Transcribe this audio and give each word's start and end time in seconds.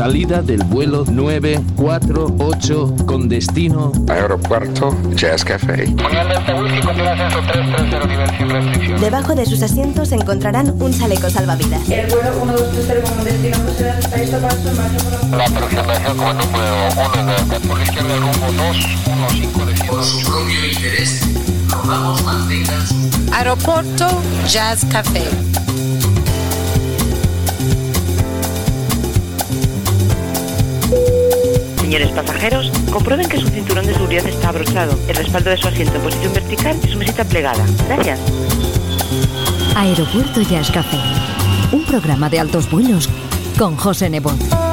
Salida 0.00 0.40
del 0.40 0.64
vuelo 0.64 1.04
948 1.04 3.04
con 3.04 3.28
destino 3.28 3.92
Aeropuerto 4.08 4.96
Jazz 5.14 5.44
Café. 5.44 5.94
Debajo 8.98 9.34
de 9.34 9.44
sus 9.44 9.62
asientos 9.62 10.10
encontrarán 10.12 10.74
un 10.80 10.98
chaleco 10.98 11.28
salvavidas. 11.28 11.86
El 11.90 12.06
vuelo 12.06 12.46
1230 12.46 13.10
como 13.10 13.24
destino 13.24 13.58
por 13.58 13.74
La 15.36 15.44
aproximación 15.44 16.16
como 16.16 16.32
número 16.32 16.88
1 16.96 17.44
de 17.44 17.60
por 17.68 17.76
la 17.76 17.84
izquierda 17.84 18.16
rumbo 18.16 18.46
215 18.56 19.66
de 19.66 19.74
Por 19.86 20.02
su 20.02 20.22
propio 20.22 20.66
interés, 20.66 21.28
rogamos 21.68 22.24
mantengan 22.24 22.86
su 22.86 23.10
Aeropuerto 23.34 24.08
Jazz 24.48 24.86
Café. 24.86 25.28
Señores 31.90 32.12
pasajeros, 32.12 32.70
comprueben 32.92 33.28
que 33.28 33.36
su 33.36 33.48
cinturón 33.48 33.84
de 33.84 33.94
seguridad 33.94 34.24
está 34.24 34.50
abrochado, 34.50 34.96
el 35.08 35.16
respaldo 35.16 35.50
de 35.50 35.56
su 35.56 35.66
asiento 35.66 35.96
en 35.96 36.02
posición 36.02 36.32
vertical 36.32 36.78
y 36.86 36.88
su 36.88 36.96
mesita 36.96 37.24
plegada. 37.24 37.66
Gracias. 37.88 38.20
Aeropuerto 39.74 40.40
Jazz. 40.42 40.70
Un 41.72 41.84
programa 41.84 42.30
de 42.30 42.38
altos 42.38 42.70
vuelos 42.70 43.08
con 43.58 43.74
José 43.74 44.08
Nebot. 44.08 44.69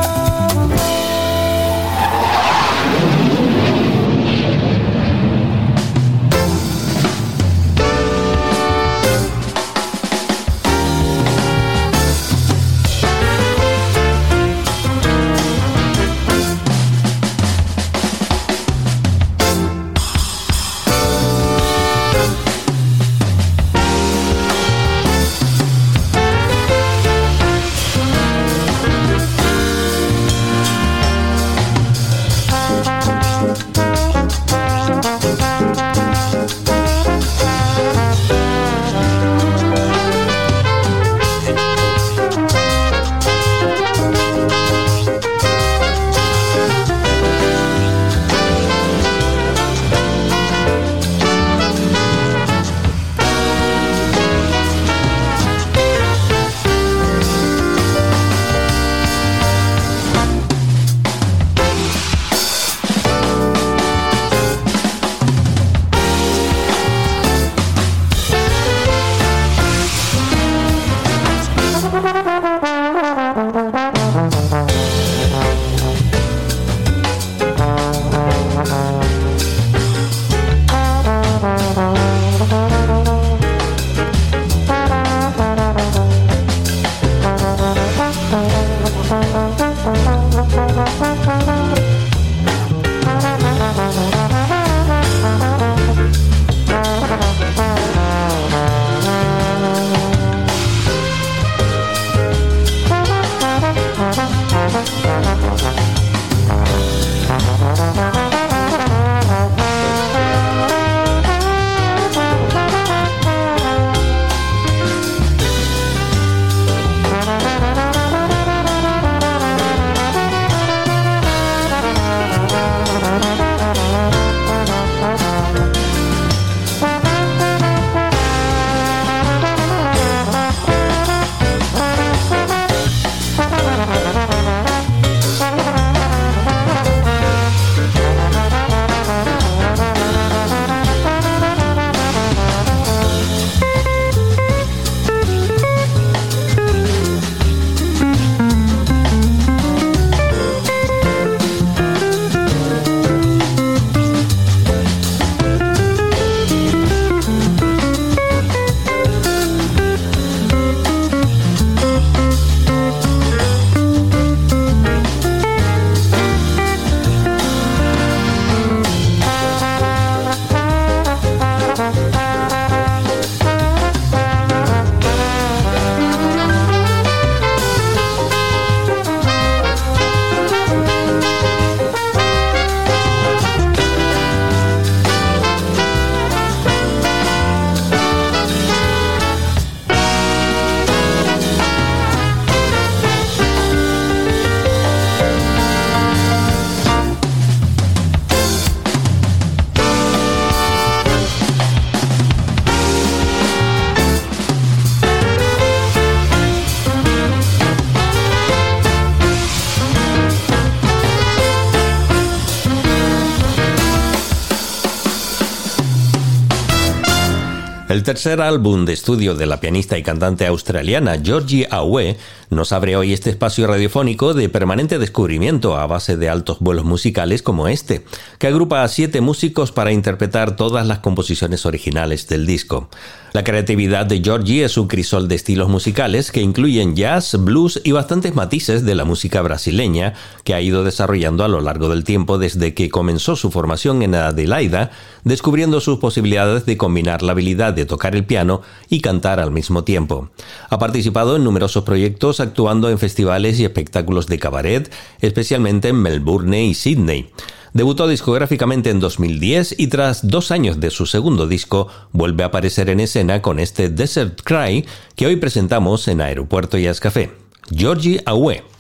Tercer 218.08 218.40
álbum 218.40 218.86
de 218.86 218.94
estudio 218.94 219.36
de 219.36 219.46
la 219.46 219.60
pianista 219.60 219.98
y 219.98 220.02
cantante 220.02 220.48
australiana 220.48 221.20
Georgie 221.22 221.68
Awe 221.70 222.16
nos 222.50 222.72
abre 222.72 222.96
hoy 222.96 223.12
este 223.12 223.30
espacio 223.30 223.68
radiofónico 223.68 224.34
de 224.34 224.48
permanente 224.48 225.00
descubrimiento 225.00 225.78
a 225.78 225.86
base 225.86 226.16
de 226.16 226.30
altos 226.30 226.60
vuelos 226.60 226.86
musicales 226.86 227.42
como 227.42 227.68
este, 227.68 228.06
que 228.40 228.48
agrupa 228.48 228.84
a 228.84 228.88
siete 228.88 229.20
músicos 229.20 229.72
para 229.72 229.92
interpretar 229.92 230.56
todas 230.56 230.88
las 230.88 231.00
composiciones 231.00 231.66
originales 231.66 232.28
del 232.28 232.46
disco. 232.46 232.90
La 233.34 233.44
creatividad 233.44 234.06
de 234.06 234.22
Georgie 234.24 234.64
es 234.64 234.78
un 234.78 234.88
crisol 234.88 235.28
de 235.28 235.36
estilos 235.36 235.70
musicales 235.70 236.32
que 236.32 236.42
incluyen 236.42 236.96
jazz, 236.96 237.36
blues 237.38 237.82
y 237.84 237.92
bastantes 237.92 238.34
matices 238.34 238.86
de 238.86 238.96
la 238.96 239.04
música 239.04 239.42
brasileña 239.42 240.14
que 240.44 240.54
ha 240.54 240.62
ido 240.62 240.84
desarrollando 240.84 241.44
a 241.44 241.50
lo 241.50 241.60
largo 241.62 241.90
del 241.90 242.04
tiempo 242.04 242.38
desde 242.38 242.74
que 242.74 242.90
comenzó 242.90 243.36
su 243.36 243.52
formación 243.52 244.02
en 244.02 244.16
Adelaida, 244.16 244.92
descubriendo 245.24 245.82
sus 245.82 246.00
posibilidades 246.00 246.66
de 246.66 246.78
combinar 246.78 247.22
la 247.22 247.34
habilidad 247.34 247.74
de 247.74 247.86
tocar 247.86 248.16
el 248.16 248.26
piano 248.26 248.62
y 248.90 249.02
cantar 249.02 249.40
al 249.40 249.52
mismo 249.52 249.84
tiempo. 249.84 250.30
Ha 250.70 250.80
participado 250.80 251.36
en 251.36 251.44
numerosos 251.44 251.84
proyectos 251.84 252.37
actuando 252.40 252.90
en 252.90 253.00
festivales 253.00 253.60
y 253.60 253.66
espectáculos 253.66 254.28
de 254.28 254.40
cabaret, 254.40 254.92
especialmente 255.22 255.90
en 255.90 256.02
Melbourne 256.02 256.66
y 256.66 256.74
Sydney. 256.74 257.30
Debutó 257.74 258.08
discográficamente 258.08 258.90
en 258.90 259.00
2010 259.00 259.76
y 259.78 259.88
tras 259.88 260.28
dos 260.28 260.52
años 260.52 260.80
de 260.80 260.90
su 260.90 261.06
segundo 261.06 261.48
disco 261.48 261.88
vuelve 262.12 262.44
a 262.44 262.48
aparecer 262.48 262.90
en 262.90 263.00
escena 263.00 263.42
con 263.42 263.60
este 263.60 263.90
Desert 263.90 264.42
Cry 264.44 264.86
que 265.16 265.28
hoy 265.28 265.36
presentamos 265.36 266.08
en 266.08 266.22
Aeropuerto 266.22 266.78
Jazz 266.78 267.00
Café. 267.00 267.32
Georgie 267.70 268.22
Awe. 268.26 268.77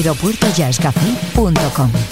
aeropuertojazzcafé.com. 0.00 2.09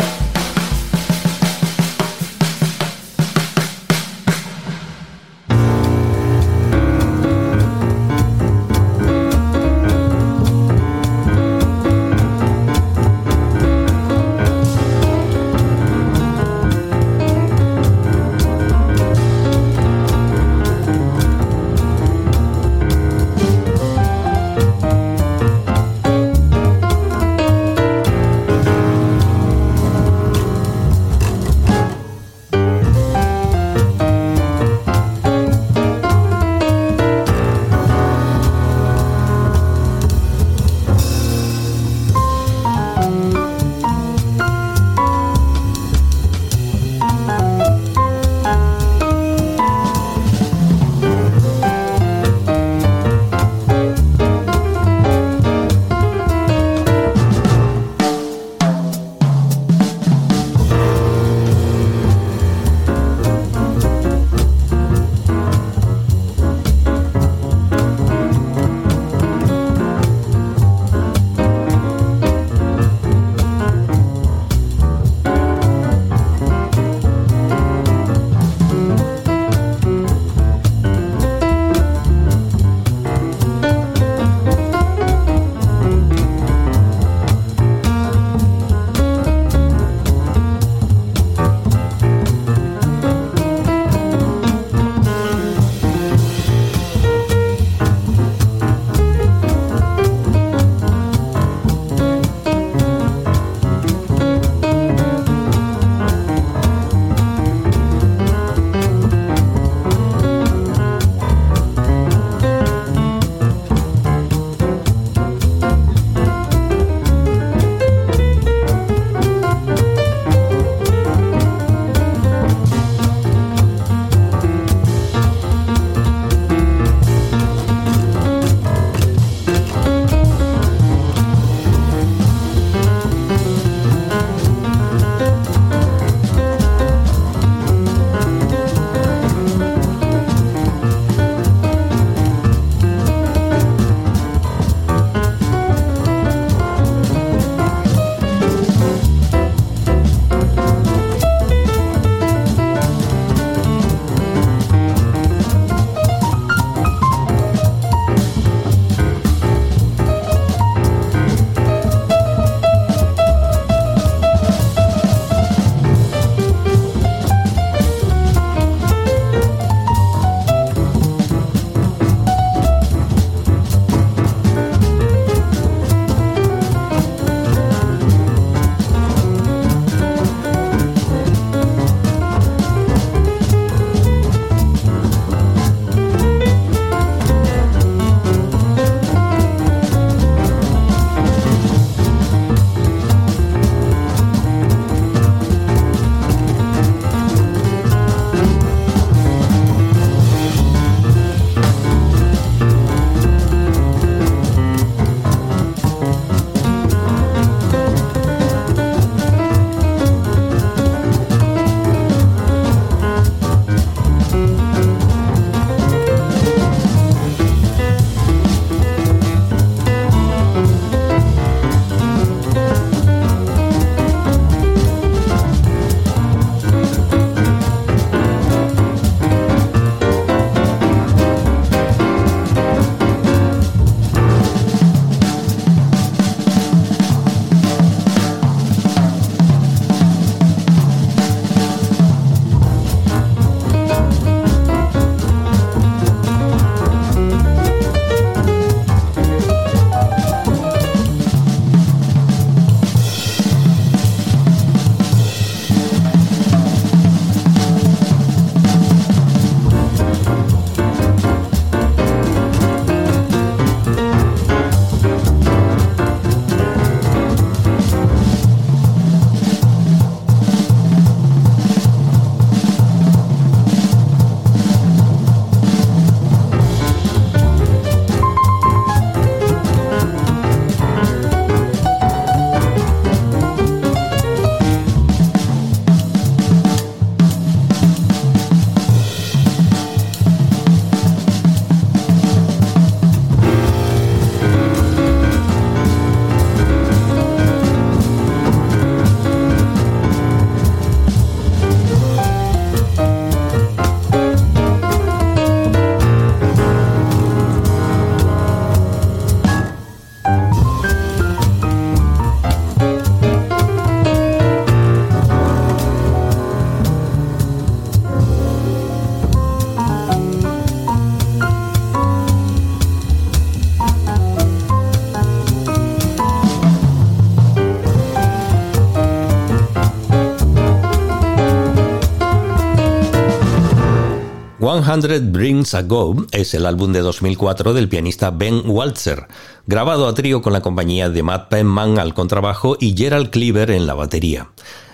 100 334.88 335.30
Brings 335.30 335.74
a 335.74 335.82
Go 335.82 336.16
es 336.30 336.54
el 336.54 336.64
álbum 336.64 336.94
de 336.94 337.00
2004 337.00 337.74
del 337.74 337.90
pianista 337.90 338.30
Ben 338.30 338.62
Walzer, 338.64 339.26
grabado 339.68 340.08
a 340.08 340.14
trío 340.14 340.40
con 340.40 340.54
la 340.54 340.62
compañía 340.62 341.10
de 341.10 341.22
Matt 341.22 341.50
Penman 341.50 341.98
al 341.98 342.14
contrabajo 342.14 342.78
y 342.80 342.96
Gerald 342.96 343.28
Cleaver 343.28 343.70
en 343.70 343.86
la 343.86 343.92
batería. 343.92 344.48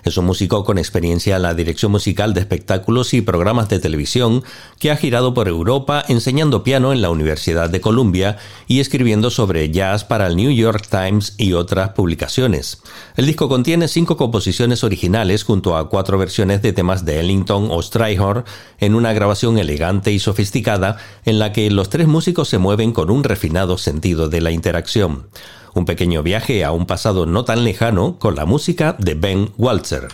Es 0.05 0.19
un 0.19 0.27
músico 0.27 0.65
con 0.65 0.77
experiencia 0.77 1.37
en 1.37 1.43
la 1.43 1.55
dirección 1.55 1.91
musical 1.91 2.35
de 2.35 2.41
espectáculos 2.41 3.15
y 3.15 3.23
programas 3.23 3.71
de 3.71 3.79
televisión 3.79 4.45
que 4.79 4.91
ha 4.91 4.97
girado 4.97 5.33
por 5.33 5.49
Europa 5.49 6.05
enseñando 6.09 6.63
piano 6.63 6.93
en 6.93 7.01
la 7.01 7.09
Universidad 7.09 7.71
de 7.71 7.81
Columbia 7.81 8.37
y 8.69 8.81
escribiendo 8.81 9.31
sobre 9.31 9.71
jazz 9.71 10.05
para 10.05 10.27
el 10.27 10.37
New 10.37 10.51
York 10.51 10.87
Times 10.91 11.35
y 11.39 11.55
otras 11.55 11.91
publicaciones. 11.91 12.83
El 13.17 13.25
disco 13.25 13.49
contiene 13.49 13.89
cinco 13.89 14.19
composiciones 14.19 14.85
originales 14.85 15.43
junto 15.43 15.75
a 15.75 15.89
cuatro 15.89 16.19
versiones 16.19 16.61
de 16.61 16.75
temas 16.75 17.07
de 17.07 17.21
Ellington 17.21 17.69
o 17.71 17.81
Strayhorn 17.81 18.45
en 18.81 18.95
una 18.95 19.15
grabación 19.15 19.57
elegante 19.57 20.13
y 20.13 20.19
sofisticada 20.19 20.99
en 21.25 21.39
la 21.39 21.53
que 21.53 21.71
los 21.71 21.89
tres 21.89 22.09
músicos 22.09 22.51
se 22.51 22.59
mueven 22.59 22.93
con 22.93 23.11
un 23.11 23.25
refinado 23.25 23.79
sentido 23.79 24.29
de 24.29 24.43
la 24.43 24.51
interacción 24.65 25.27
un 25.75 25.85
pequeño 25.85 26.23
viaje 26.23 26.65
a 26.65 26.71
un 26.71 26.87
pasado 26.87 27.27
no 27.27 27.45
tan 27.45 27.65
lejano 27.65 28.19
con 28.19 28.35
la 28.35 28.47
música 28.47 28.97
de 28.99 29.13
Ben 29.13 29.51
Walzer. 29.59 30.09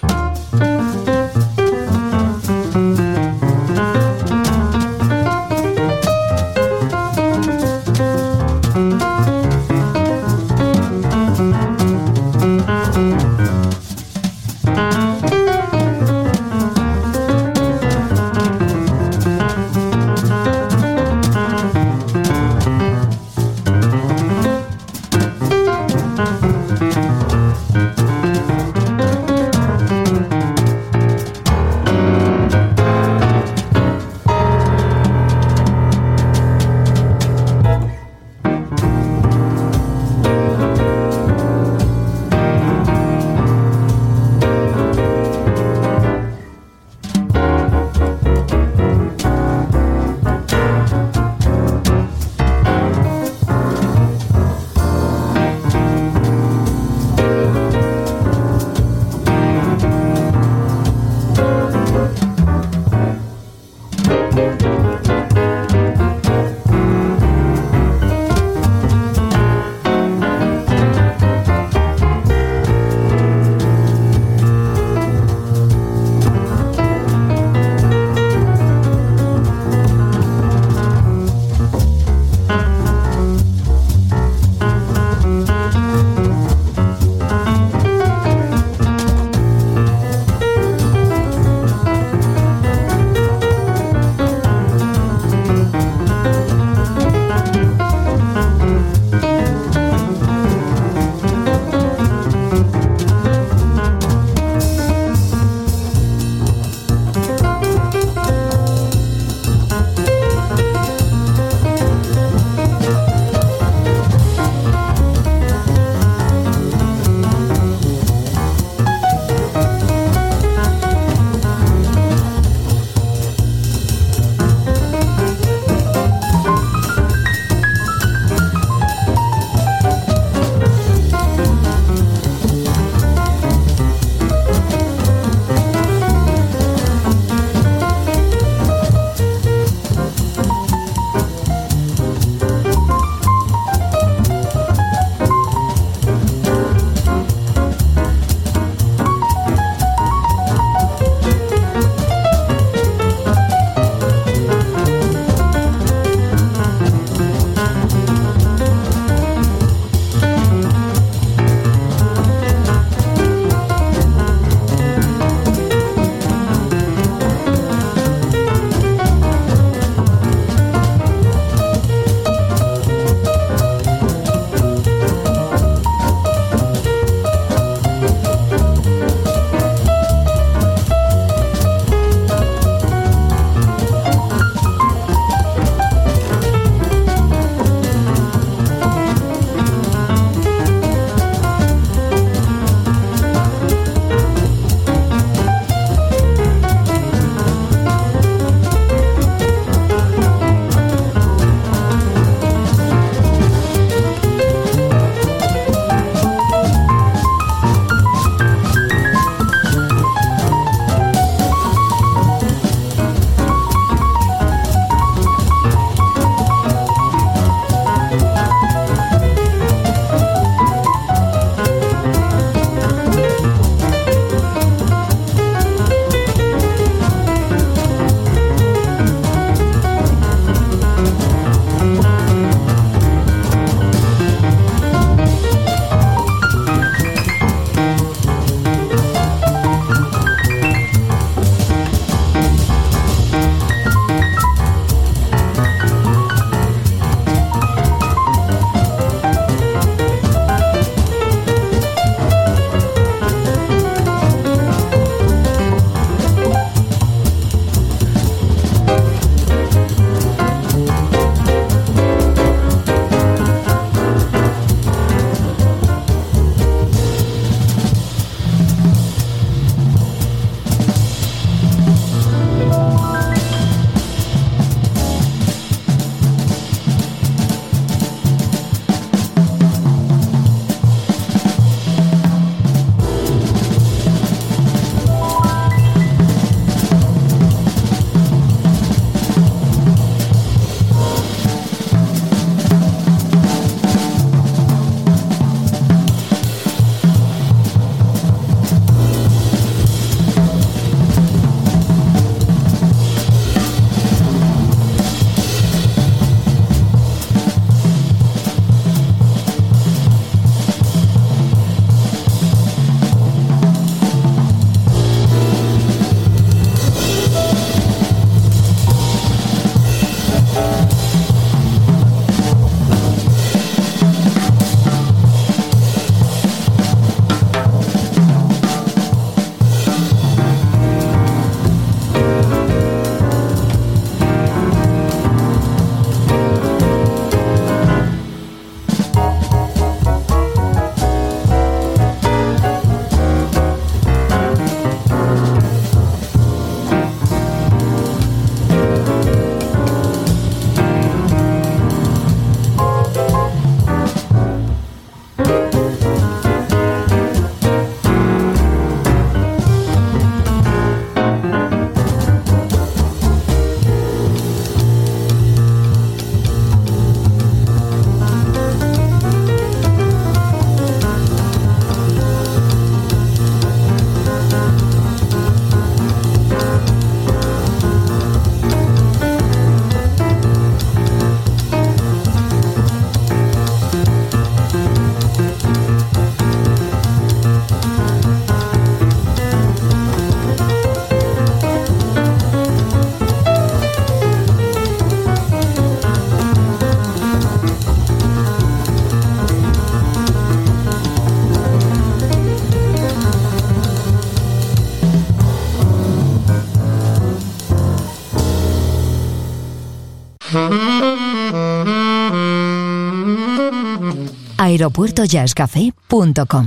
aeropuertojazzcafé.com. 414.81 416.67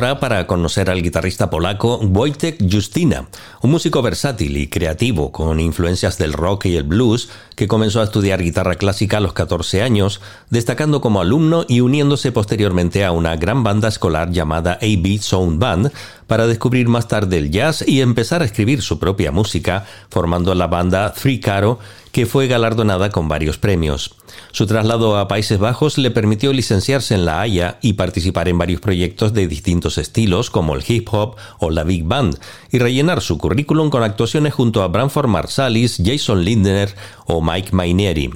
para 0.00 0.46
conocer 0.46 0.88
al 0.88 1.02
guitarrista 1.02 1.50
polaco 1.50 1.98
Wojtek 1.98 2.56
Justina, 2.72 3.28
un 3.60 3.70
músico 3.70 4.00
versátil 4.00 4.56
y 4.56 4.66
creativo 4.66 5.30
con 5.30 5.60
influencias 5.60 6.16
del 6.16 6.32
rock 6.32 6.64
y 6.66 6.76
el 6.76 6.84
blues 6.84 7.28
que 7.54 7.68
comenzó 7.68 8.00
a 8.00 8.04
estudiar 8.04 8.42
guitarra 8.42 8.76
clásica 8.76 9.18
a 9.18 9.20
los 9.20 9.34
14 9.34 9.82
años, 9.82 10.22
destacando 10.48 11.02
como 11.02 11.20
alumno 11.20 11.66
y 11.68 11.80
uniéndose 11.80 12.32
posteriormente 12.32 13.04
a 13.04 13.12
una 13.12 13.36
gran 13.36 13.62
banda 13.62 13.88
escolar 13.88 14.30
llamada 14.30 14.78
AB 14.80 15.18
Sound 15.20 15.58
Band 15.58 15.92
para 16.26 16.46
descubrir 16.46 16.88
más 16.88 17.06
tarde 17.06 17.36
el 17.36 17.50
jazz 17.50 17.84
y 17.86 18.00
empezar 18.00 18.40
a 18.40 18.46
escribir 18.46 18.80
su 18.80 18.98
propia 18.98 19.32
música, 19.32 19.84
formando 20.08 20.54
la 20.54 20.66
banda 20.66 21.12
Three 21.12 21.40
Caro, 21.40 21.78
que 22.12 22.26
fue 22.26 22.46
galardonada 22.46 23.10
con 23.10 23.28
varios 23.28 23.58
premios. 23.58 24.14
Su 24.52 24.66
traslado 24.66 25.18
a 25.18 25.28
Países 25.28 25.58
Bajos 25.58 25.98
le 25.98 26.10
permitió 26.10 26.52
licenciarse 26.52 27.14
en 27.14 27.24
La 27.24 27.40
Haya 27.40 27.78
y 27.82 27.94
participar 27.94 28.48
en 28.48 28.58
varios 28.58 28.80
proyectos 28.80 29.32
de 29.32 29.46
distintos 29.46 29.98
estilos 29.98 30.50
como 30.50 30.74
el 30.74 30.84
hip 30.86 31.08
hop 31.12 31.36
o 31.58 31.70
la 31.70 31.84
big 31.84 32.04
band 32.04 32.38
y 32.70 32.78
rellenar 32.78 33.20
su 33.20 33.38
currículum 33.38 33.90
con 33.90 34.02
actuaciones 34.02 34.54
junto 34.54 34.82
a 34.82 34.88
Branford 34.88 35.28
Marsalis, 35.28 36.02
Jason 36.04 36.44
Lindner 36.44 36.94
o 37.26 37.40
Mike 37.40 37.70
Mainieri. 37.72 38.30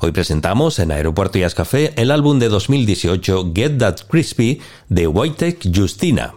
Hoy 0.00 0.12
presentamos 0.12 0.78
en 0.78 0.92
Aeropuerto 0.92 1.38
Jazz 1.38 1.54
Café 1.54 1.94
el 1.96 2.10
álbum 2.10 2.38
de 2.38 2.48
2018 2.48 3.52
Get 3.54 3.78
That 3.78 3.96
Crispy 4.08 4.60
de 4.88 5.06
Wojtek 5.06 5.74
Justina. 5.74 6.34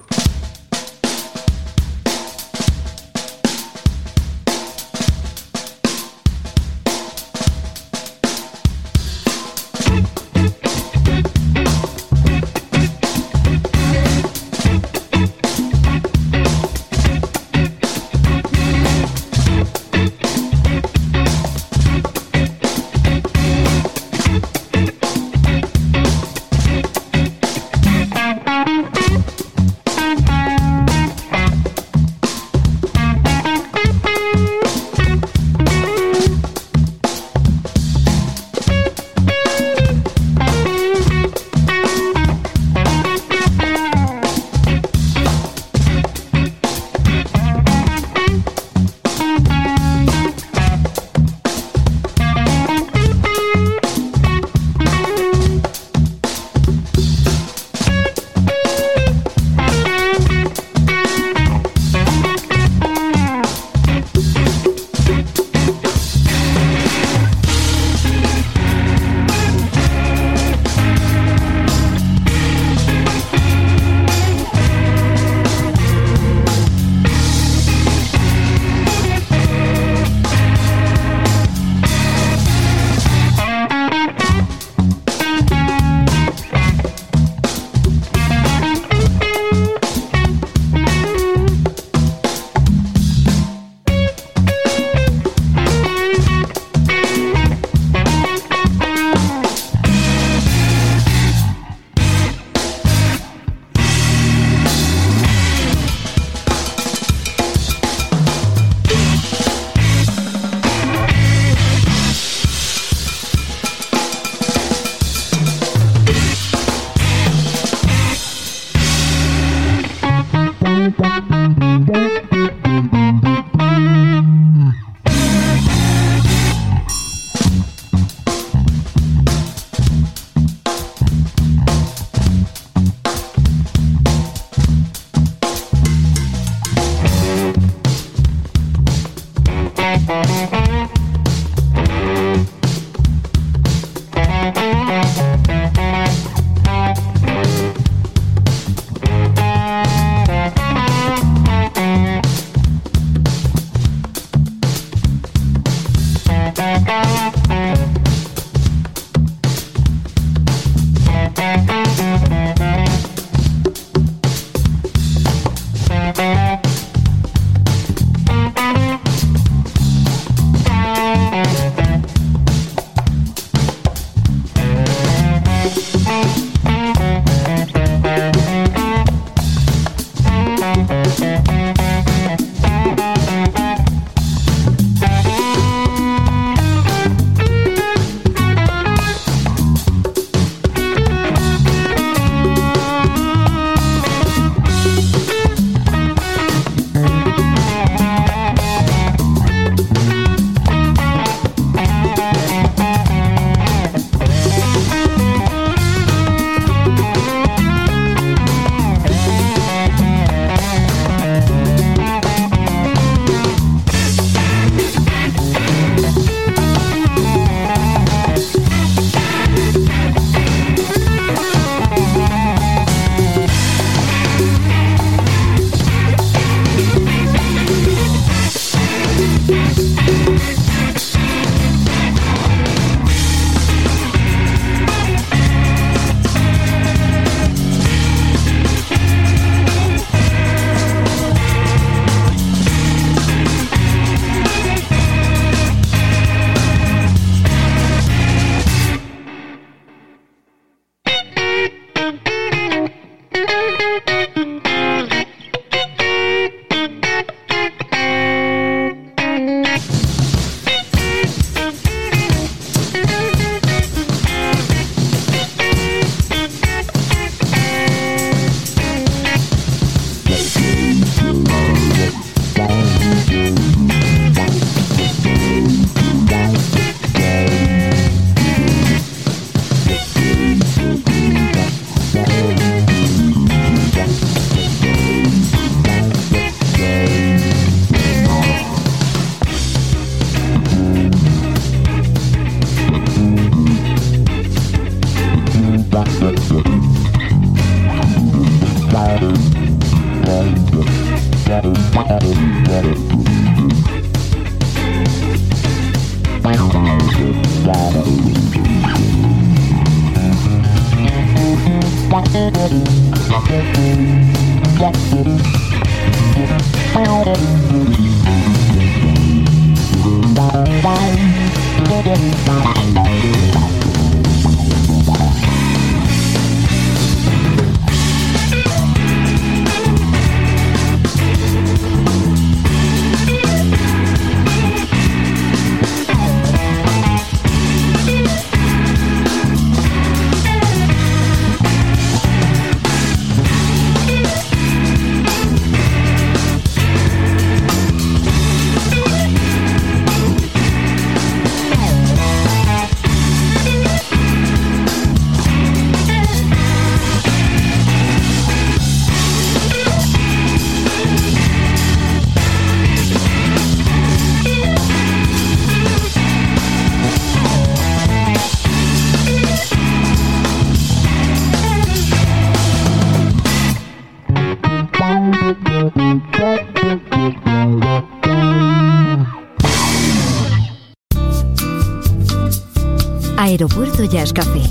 Jazz 384.11 384.33
Café. 384.33 384.61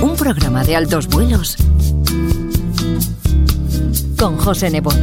Un 0.00 0.16
programa 0.16 0.64
de 0.64 0.76
altos 0.76 1.08
vuelos 1.08 1.56
con 4.18 4.38
José 4.38 4.70
Nebot. 4.70 4.96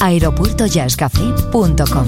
aeropuertojazzcafé.com 0.00 2.06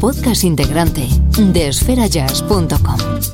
Podcast 0.00 0.44
integrante 0.44 1.08
de 1.38 1.68
esferajazz.com 1.68 3.33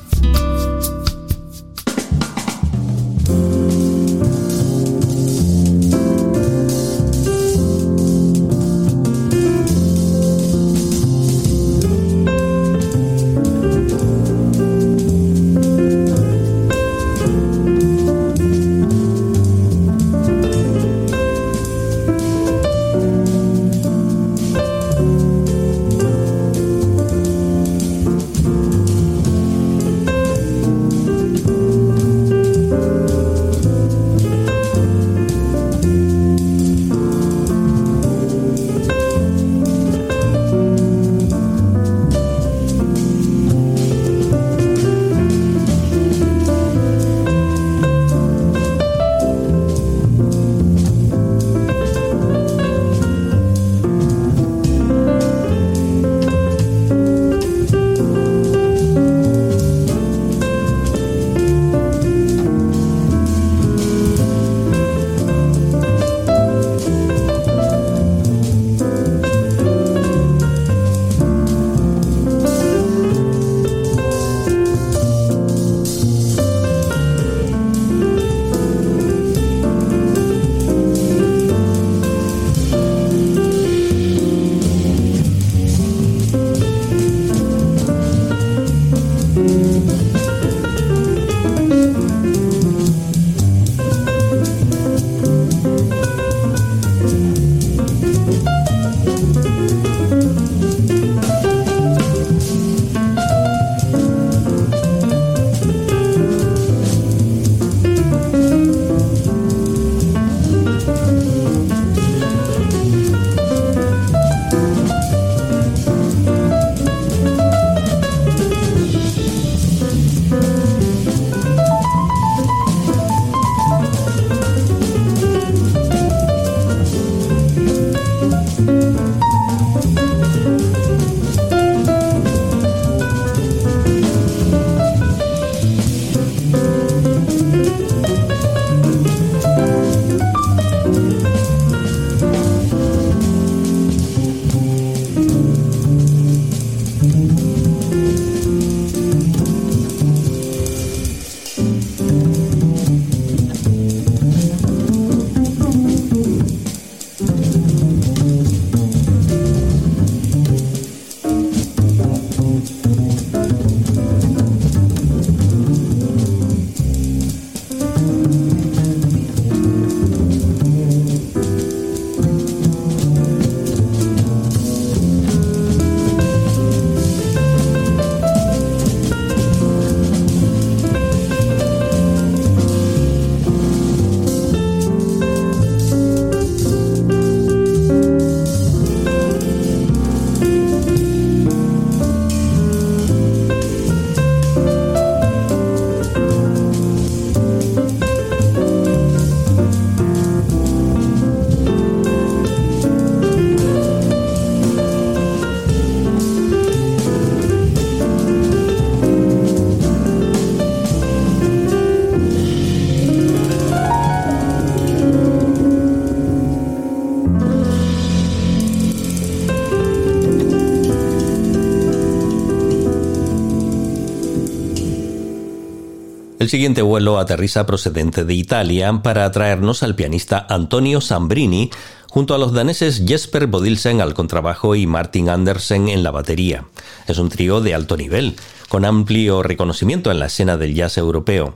siguiente 226.51 226.83
vuelo 226.83 227.21
aterriza 227.21 227.65
procedente 227.65 228.25
de 228.25 228.35
Italia 228.35 228.93
para 229.05 229.31
traernos 229.31 229.85
al 229.85 229.95
pianista 229.95 230.47
Antonio 230.49 231.01
Sambrini 231.01 231.71
junto 232.09 232.35
a 232.35 232.39
los 232.39 232.53
daneses 232.53 233.05
Jesper 233.07 233.47
Bodilsen 233.47 234.01
al 234.01 234.15
contrabajo 234.15 234.75
y 234.75 234.85
Martin 234.89 235.29
Andersen 235.29 235.89
en 235.89 236.03
la 236.03 236.11
batería. 236.11 236.65
Es 237.07 237.19
un 237.19 237.29
trío 237.29 237.61
de 237.61 237.73
alto 237.73 237.97
nivel, 237.97 238.35
con 238.69 238.85
amplio 238.85 239.45
reconocimiento 239.45 240.11
en 240.11 240.19
la 240.19 240.27
escena 240.27 240.57
del 240.57 240.75
jazz 240.75 240.99
europeo. 240.99 241.55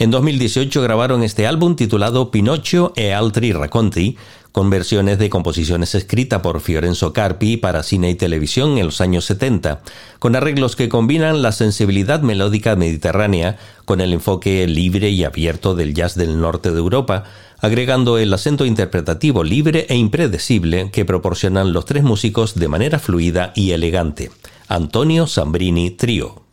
En 0.00 0.10
2018 0.10 0.80
grabaron 0.80 1.22
este 1.22 1.46
álbum 1.46 1.76
titulado 1.76 2.30
Pinocchio 2.30 2.94
e 2.96 3.12
altri 3.12 3.52
racconti, 3.52 4.16
con 4.50 4.70
versiones 4.70 5.18
de 5.18 5.28
composiciones 5.28 5.94
escritas 5.94 6.40
por 6.40 6.62
Fiorenzo 6.62 7.12
Carpi 7.12 7.58
para 7.58 7.82
cine 7.82 8.08
y 8.08 8.14
televisión 8.14 8.78
en 8.78 8.86
los 8.86 9.02
años 9.02 9.26
70, 9.26 9.82
con 10.18 10.36
arreglos 10.36 10.74
que 10.74 10.88
combinan 10.88 11.42
la 11.42 11.52
sensibilidad 11.52 12.22
melódica 12.22 12.76
mediterránea 12.76 13.58
con 13.84 14.00
el 14.00 14.14
enfoque 14.14 14.66
libre 14.66 15.10
y 15.10 15.22
abierto 15.24 15.74
del 15.74 15.92
jazz 15.92 16.14
del 16.14 16.40
norte 16.40 16.70
de 16.70 16.78
Europa, 16.78 17.24
agregando 17.58 18.16
el 18.16 18.32
acento 18.32 18.64
interpretativo 18.64 19.44
libre 19.44 19.84
e 19.90 19.96
impredecible 19.96 20.90
que 20.90 21.04
proporcionan 21.04 21.74
los 21.74 21.84
tres 21.84 22.04
músicos 22.04 22.54
de 22.54 22.68
manera 22.68 23.00
fluida 23.00 23.52
y 23.54 23.72
elegante. 23.72 24.30
Antonio 24.66 25.26
Sambrini 25.26 25.90
Trio. 25.90 26.49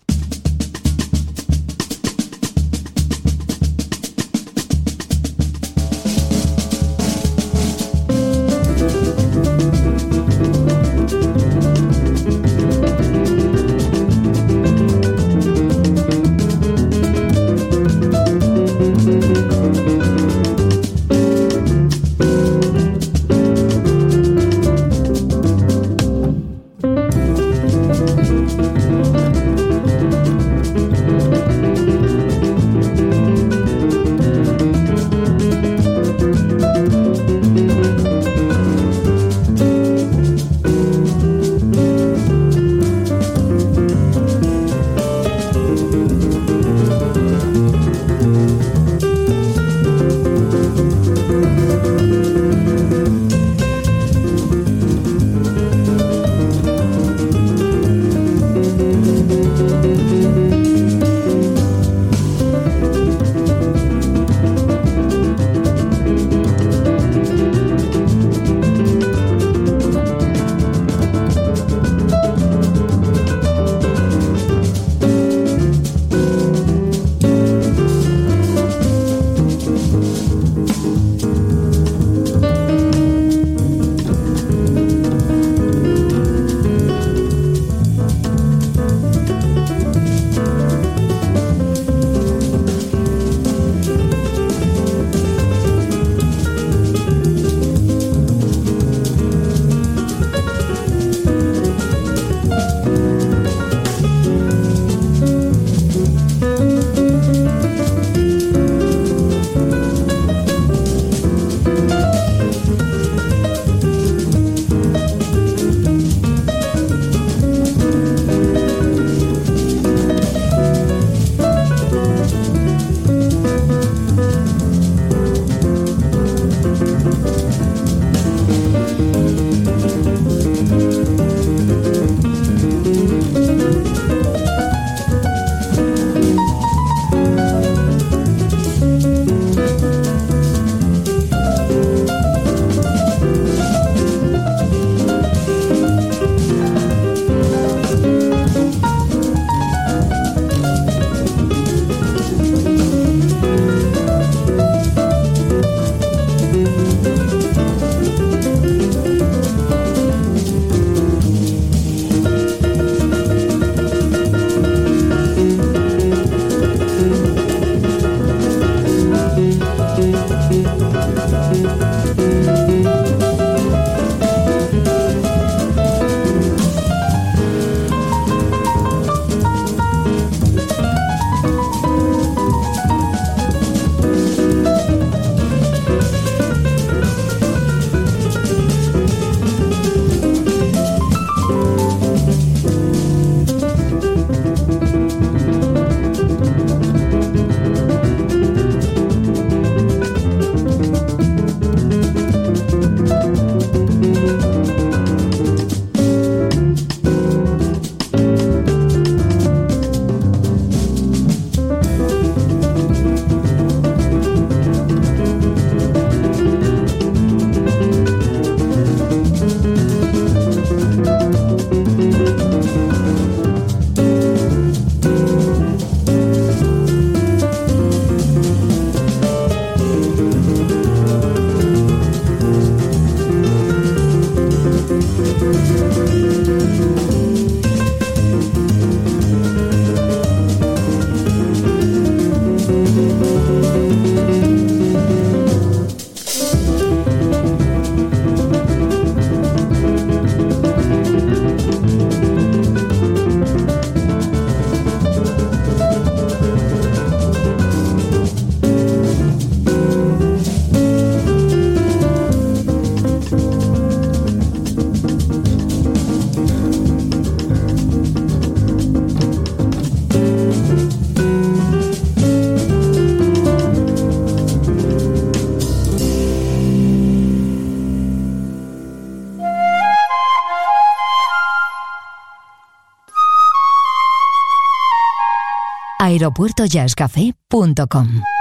aeropuertojazzcafé.com. 286.07 288.36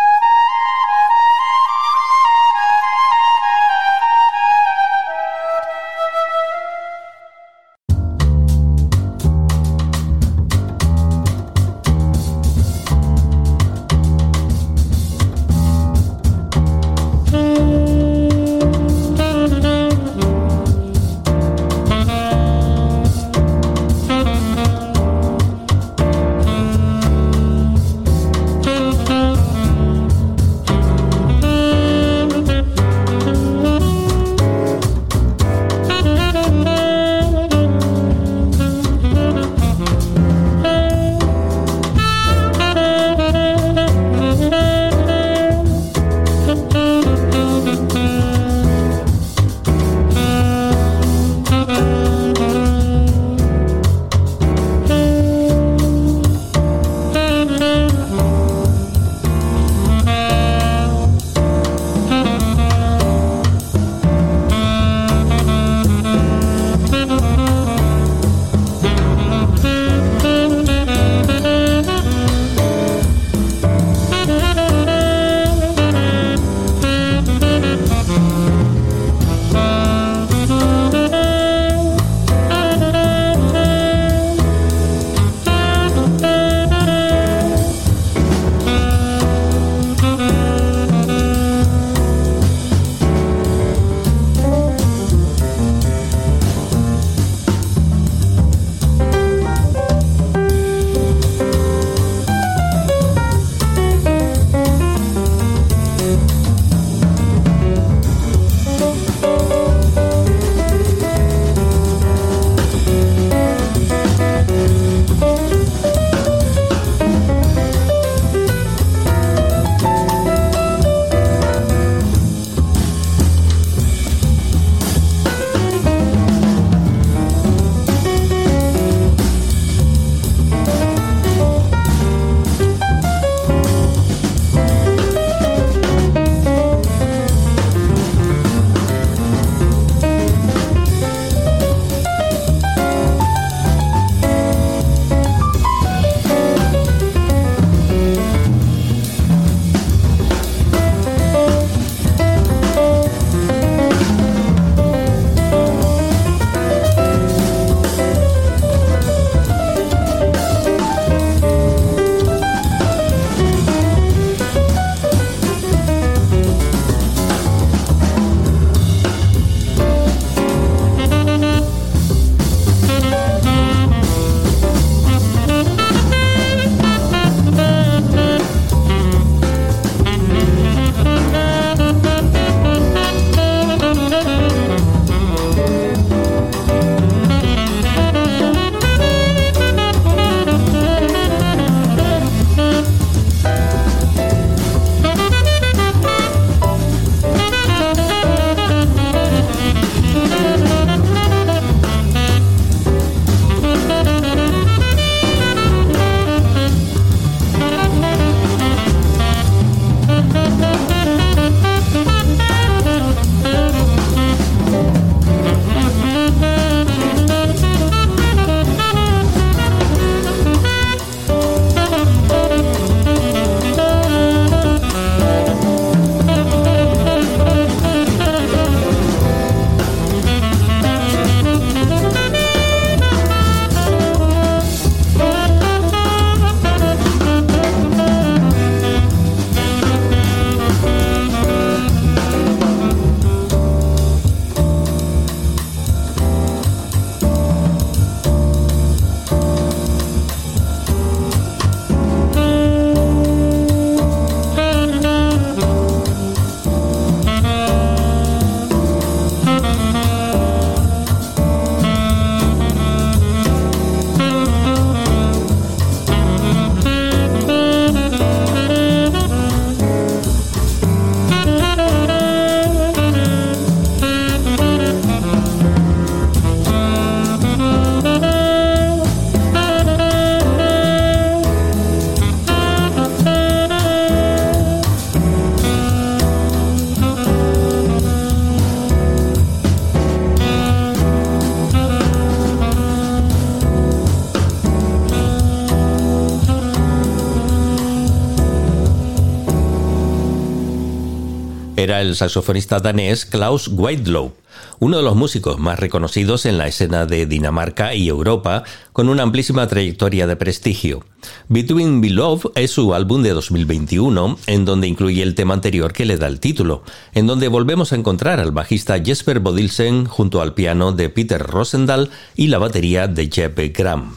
el 302.01 302.17
saxofonista 302.17 302.81
danés 302.81 303.25
Klaus 303.25 303.69
Whitelow, 303.69 304.33
uno 304.79 304.97
de 304.97 305.03
los 305.03 305.17
músicos 305.17 305.59
más 305.59 305.79
reconocidos 305.79 306.47
en 306.47 306.59
la 306.59 306.67
escena 306.67 307.07
de 307.07 307.27
Dinamarca 307.27 307.95
y 307.95 308.09
Europa, 308.09 308.65
con 308.93 309.09
una 309.09 309.23
amplísima 309.23 309.67
trayectoria 309.67 310.27
de 310.27 310.37
prestigio. 310.37 311.05
Between 311.49 312.01
Beloved 312.01 312.51
es 312.55 312.71
su 312.71 312.95
álbum 312.95 313.23
de 313.23 313.31
2021, 313.31 314.39
en 314.47 314.65
donde 314.65 314.87
incluye 314.87 315.23
el 315.23 315.35
tema 315.35 315.55
anterior 315.55 315.93
que 315.93 316.05
le 316.05 316.17
da 316.17 316.27
el 316.27 316.41
título, 316.41 316.83
en 317.13 317.27
donde 317.27 317.49
volvemos 317.49 317.93
a 317.93 317.97
encontrar 317.97 318.41
al 318.41 318.53
bajista 318.53 319.03
Jesper 319.03 319.41
Bodilsen 319.41 320.07
junto 320.07 320.41
al 320.41 320.55
piano 320.55 320.93
de 320.93 321.09
Peter 321.09 321.43
Rosendahl 321.43 322.11
y 322.35 322.49
la 322.49 322.59
batería 322.59 323.09
de 323.09 323.31
Jeppe 323.33 323.69
Graham. 323.69 324.17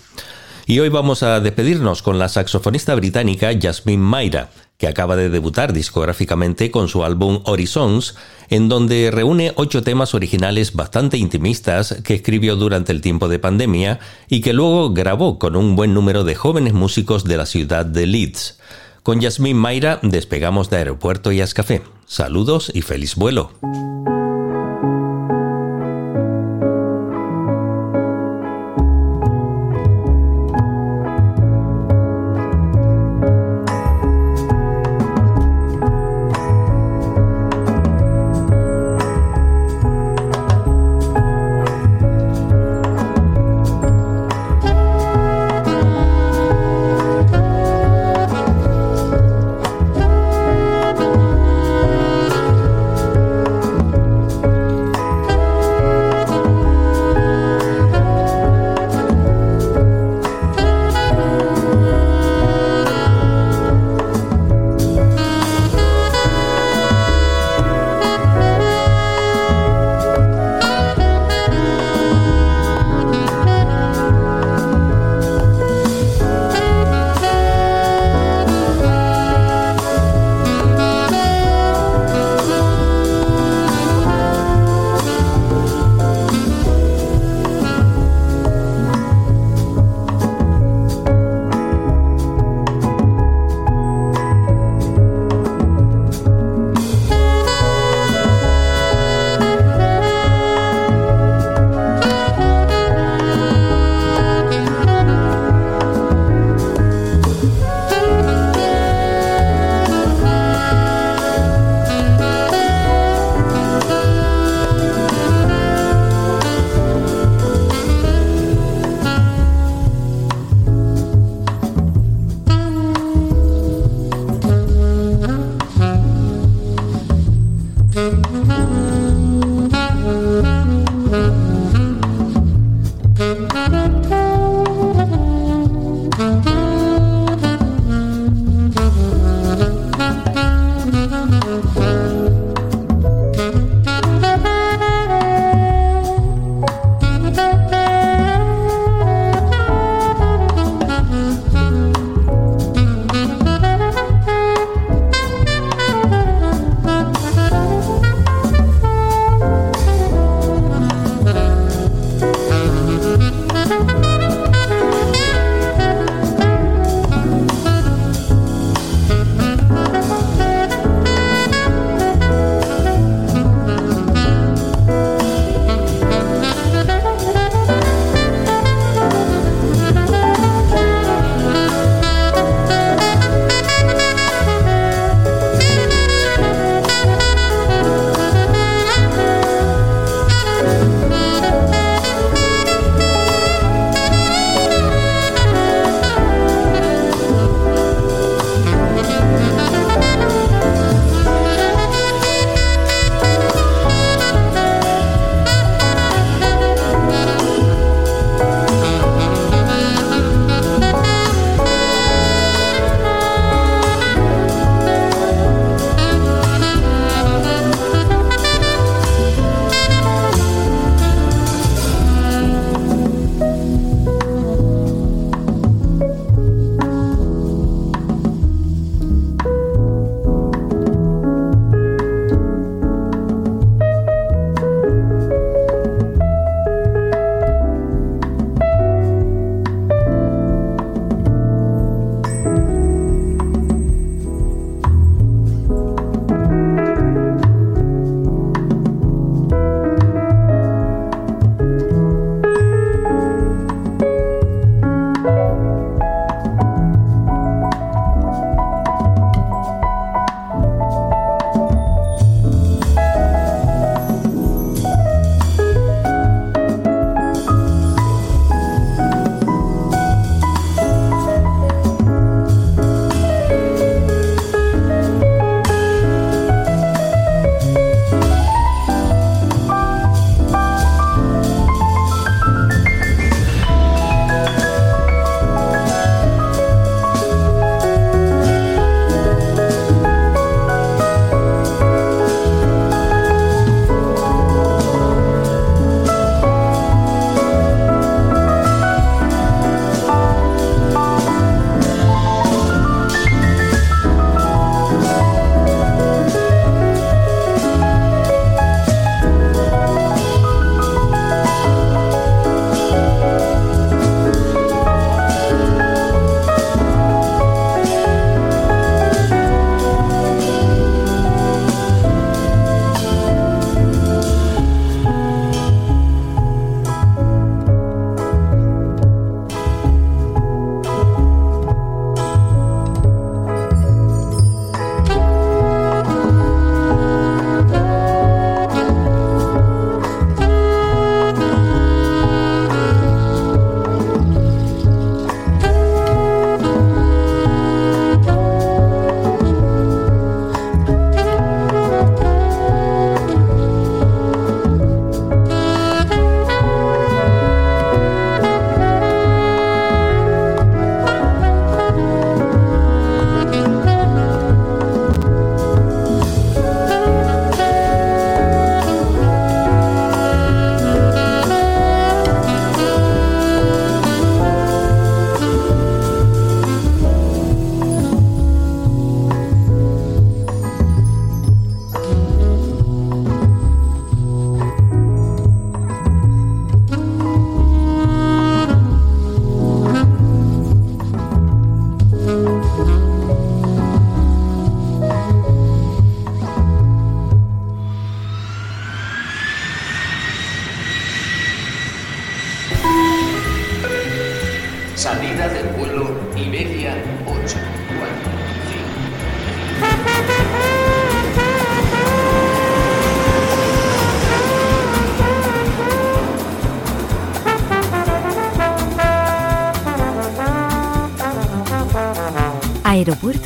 Y 0.69 0.79
hoy 0.81 0.89
vamos 0.89 1.23
a 1.23 1.39
despedirnos 1.39 2.03
con 2.03 2.19
la 2.19 2.29
saxofonista 2.29 2.93
británica 2.93 3.49
Jasmine 3.59 4.03
Mayra, 4.03 4.51
que 4.77 4.87
acaba 4.87 5.15
de 5.15 5.31
debutar 5.31 5.73
discográficamente 5.73 6.69
con 6.69 6.87
su 6.87 7.03
álbum 7.03 7.41
Horizons, 7.45 8.15
en 8.51 8.69
donde 8.69 9.09
reúne 9.09 9.51
ocho 9.55 9.81
temas 9.81 10.13
originales 10.13 10.75
bastante 10.75 11.17
intimistas 11.17 11.95
que 12.03 12.13
escribió 12.13 12.55
durante 12.55 12.91
el 12.91 13.01
tiempo 13.01 13.27
de 13.29 13.39
pandemia 13.39 13.99
y 14.27 14.41
que 14.41 14.53
luego 14.53 14.91
grabó 14.93 15.39
con 15.39 15.55
un 15.55 15.75
buen 15.75 15.95
número 15.95 16.23
de 16.23 16.35
jóvenes 16.35 16.73
músicos 16.73 17.23
de 17.23 17.37
la 17.37 17.47
ciudad 17.47 17.87
de 17.87 18.05
Leeds. 18.05 18.59
Con 19.01 19.23
Jasmine 19.23 19.59
Mayra 19.59 19.97
despegamos 20.03 20.69
de 20.69 20.77
Aeropuerto 20.77 21.31
y 21.31 21.41
Ascafé. 21.41 21.81
Saludos 22.05 22.71
y 22.75 22.83
feliz 22.83 23.15
vuelo. 23.15 23.53